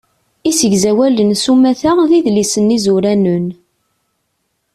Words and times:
Isegzawalen 0.49 1.31
s 1.41 1.45
umata 1.53 1.91
d 2.09 2.11
idlisen 2.17 2.75
izuranen. 2.77 3.47